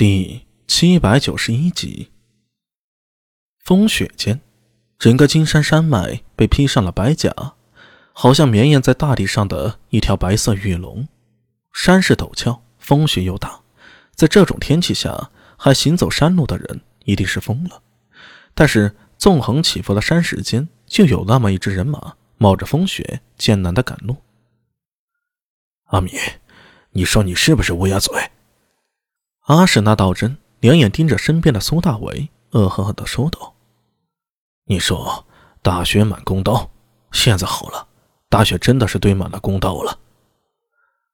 [0.00, 2.10] 第七百九十一集。
[3.58, 4.40] 风雪间，
[4.98, 7.52] 整个金山山脉被披上了白甲，
[8.14, 11.06] 好像绵延在大地上的一条白色玉龙。
[11.74, 13.60] 山势陡峭，风雪又大，
[14.14, 17.82] 在这种天气下还行走山路的人一定是疯了。
[18.54, 24.16] 但是，纵横起伏的山石间，就有那么一支人马，冒着风雪艰难的赶路。
[25.88, 26.12] 阿米，
[26.92, 28.30] 你说你是不是乌鸦嘴？
[29.50, 33.54] 阿史那道真两眼盯着身边的苏大伟，恶狠狠地说道
[34.66, 35.26] ：“你说
[35.60, 36.70] 大雪满弓刀，
[37.10, 37.88] 现在好了，
[38.28, 39.98] 大雪真的是堆满了弓刀了。”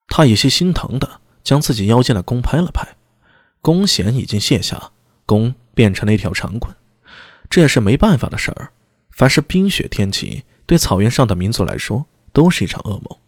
[0.08, 2.86] 他有些心疼的将自己腰间的弓拍了拍，
[3.62, 4.90] 弓弦已经卸下，
[5.24, 6.76] 弓变成了一条长棍。
[7.48, 8.70] 这也是没办法的事儿。
[9.12, 13.18] 凡是冰雪天气，对草原上的民族来说都是一场噩梦。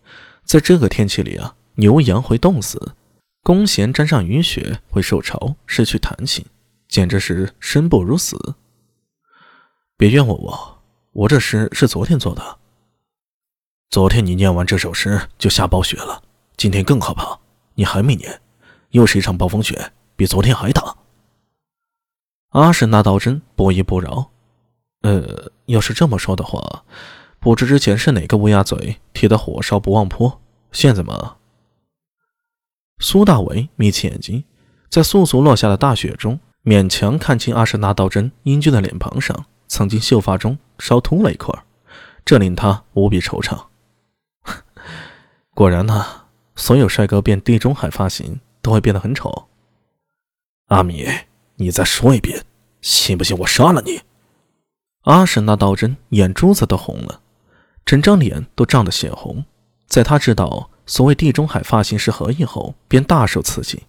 [0.44, 2.94] 在这个天气里啊，牛羊会冻死。
[3.42, 6.44] 弓弦沾上雨雪会受潮，失去弹性，
[6.86, 8.56] 简直是生不如死。
[9.96, 10.80] 别怨我，我
[11.12, 12.58] 我这诗是昨天做的。
[13.90, 16.22] 昨天你念完这首诗就下暴雪了，
[16.58, 17.38] 今天更可怕，
[17.74, 18.40] 你还没念，
[18.90, 20.94] 又是一场暴风雪，比昨天还大。
[22.50, 24.30] 阿史那道真不依不饶。
[25.00, 26.84] 呃，要是这么说的话，
[27.40, 31.37] 不知之前是哪个乌鸦嘴提的火烧不忘坡，现在嘛。
[32.98, 34.44] 苏大为眯起眼睛，
[34.90, 41.54] 在簌簌落下的大雪中，勉强看清阿什纳道真英俊的脸庞上，曾经秀发中稍秃了一块，
[42.24, 43.66] 这令他无比惆怅。
[45.54, 46.04] 果然呐，
[46.56, 49.48] 所有帅哥变地中海发型都会变得很丑。
[50.66, 51.06] 阿米，
[51.56, 52.44] 你再说一遍，
[52.80, 54.00] 信不信我杀了你？
[55.02, 57.20] 阿什纳道真眼珠子都红了，
[57.86, 59.44] 整张脸都涨得血红，
[59.86, 60.70] 在他知道。
[60.88, 63.84] 所谓地中海发型师何以后，便大受刺激。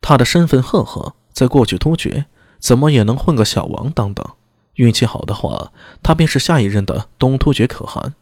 [0.00, 2.24] 他的身份赫赫，在过去突厥
[2.58, 4.34] 怎么也能混个小王当当。
[4.76, 5.70] 运气好的话，
[6.02, 8.14] 他便是下一任的东突厥可汗。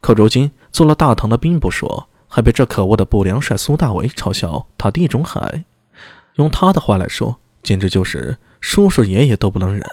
[0.00, 5.64] 可如今做了大唐的兵不说，还被这可恶的不良帅苏大为嘲笑他地中海。
[6.36, 9.84] 用他的话来说，简直就是叔叔爷爷都不能忍。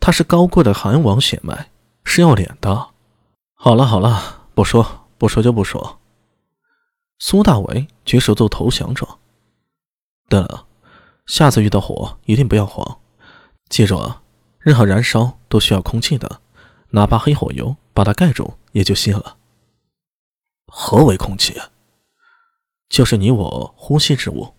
[0.00, 1.68] 他是高贵的韩王血脉，
[2.04, 2.86] 是要脸的。
[3.54, 5.99] 好了好了，不说不说就不说。
[7.20, 9.18] 苏大伟举手做投降状。
[10.28, 10.66] 对了，
[11.26, 12.98] 下次遇到火一定不要慌，
[13.68, 14.22] 记住啊，
[14.58, 16.40] 任何燃烧都需要空气的，
[16.88, 19.36] 哪怕黑火油把它盖住也就熄了。
[20.66, 21.60] 何为空气？
[22.88, 24.54] 就是你我呼吸之物。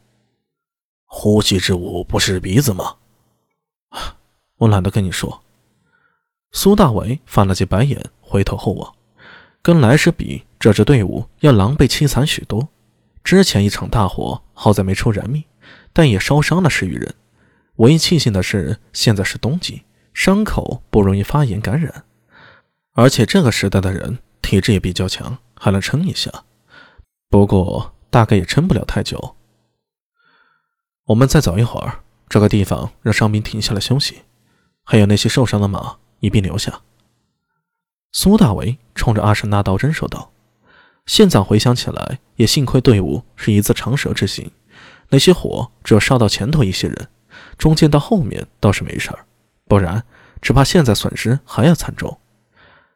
[1.05, 2.97] 呼吸之物不是鼻子吗？
[4.57, 5.43] 我懒得跟你说。
[6.51, 8.95] 苏大伟翻了记白眼，回头后望。
[9.61, 12.69] 跟来时比，这支队伍要狼狈凄惨许多。
[13.23, 15.43] 之前一场大火，好在没出人命，
[15.91, 17.15] 但也烧伤了十余人。
[17.77, 19.81] 唯一庆幸的是，现在是冬季，
[20.13, 22.03] 伤口不容易发炎感染，
[22.93, 26.31] 而且这个时代的人体质也比较强，还能撑一下。
[27.27, 29.35] 不过大概也撑不了太久。
[31.05, 34.21] 我们再走一会儿，这个地方让伤兵停下来休息，
[34.83, 36.81] 还有那些受伤的马一并留下。
[38.11, 40.31] 苏大为冲着阿什纳道真说道
[41.05, 44.49] ：“现在回想起来，也幸亏队伍是一字长蛇之形，
[45.09, 47.09] 那些火只有烧到前头一些人，
[47.57, 49.25] 中间到后面倒是没事儿，
[49.65, 50.03] 不然
[50.41, 52.19] 只怕现在损失还要惨重。”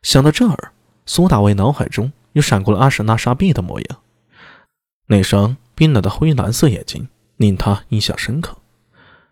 [0.01, 0.71] 想到这儿，
[1.05, 3.99] 苏大为脑海中又闪过了阿什纳沙碧的模样，
[5.07, 8.57] 那双冰冷的灰蓝色眼睛令他印象深刻。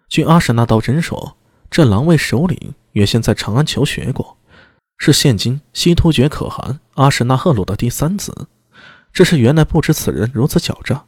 [0.09, 1.37] 据阿什纳道真说，
[1.69, 4.37] 这狼卫首领原先在长安求学过。
[4.99, 8.47] 是现今西突厥可汗阿史那赫鲁的第三子，
[9.13, 11.05] 只是原来不知此人如此狡诈。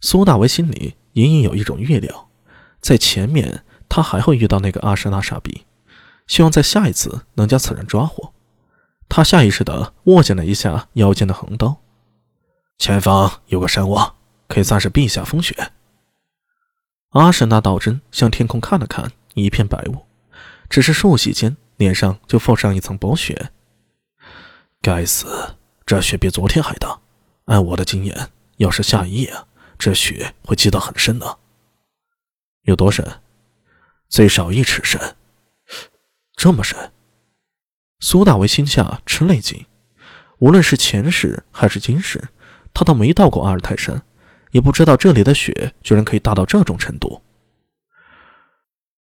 [0.00, 2.28] 苏大为心里隐隐有一种预料，
[2.80, 5.66] 在前面他还会遇到那个阿什那傻逼，
[6.26, 8.32] 希望在下一次能将此人抓获。
[9.08, 11.82] 他下意识地握紧了一下腰间的横刀。
[12.78, 14.14] 前方有个山洼，
[14.48, 15.72] 可以算是避下风雪。
[17.10, 20.06] 阿什那道真向天空看了看，一片白雾，
[20.68, 21.56] 只是瞬息间。
[21.80, 23.52] 脸上就覆上一层薄雪。
[24.82, 25.54] 该死，
[25.86, 26.99] 这雪比昨天还大。
[27.50, 29.34] 按我的经验，要是下一夜，
[29.76, 31.38] 这雪会积得很深的。
[32.62, 33.04] 有多深？
[34.08, 35.16] 最少一尺深。
[36.36, 36.92] 这么深？
[37.98, 39.66] 苏大为心下吃了一惊。
[40.38, 42.28] 无论是前世还是今世，
[42.72, 44.00] 他都没到过阿尔泰山，
[44.52, 47.20] 也不知道这里的雪居然可以大到这种程度。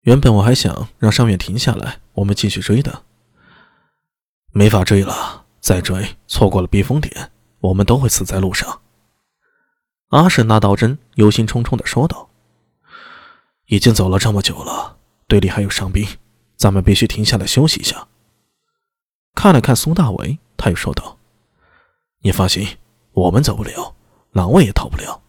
[0.03, 3.03] 原本我还想让上面停下来，我们继续追的。
[4.53, 8.81] 没法追了，再追错过了避风点，我们都会死在路上。
[10.09, 12.29] 阿什纳道真忧心忡忡地说道
[13.67, 16.07] ：“已经走了这么久了，队里还有伤兵，
[16.57, 18.07] 咱们必须停下来休息一下。
[19.35, 21.19] 看了看苏大伟，他又说道
[22.23, 22.79] ：“你放心，
[23.13, 23.95] 我们走不了，
[24.31, 25.21] 狼卫也逃不了，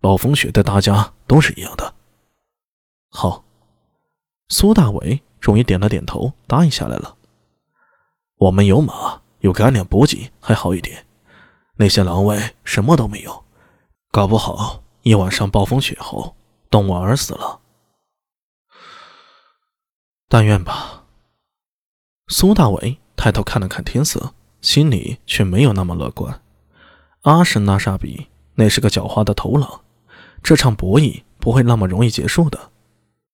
[0.00, 1.94] 暴风雪对大家都是一样的。”
[3.08, 3.44] 好，
[4.48, 7.16] 苏大伟终于点了点头，答应下来了。
[8.38, 11.05] 我们有马，有干粮补给，还好一点。
[11.76, 13.44] 那些狼卫什么都没有，
[14.10, 16.34] 搞不好一晚上暴风雪后
[16.70, 17.60] 冻亡而死了。
[20.28, 21.04] 但愿吧。
[22.28, 26.42] 苏大伟抬头看了看天色，心里却没有那么乐观。
[27.22, 29.82] 阿什纳沙比那是个狡猾的头脑，
[30.42, 32.72] 这场博弈不会那么容易结束的。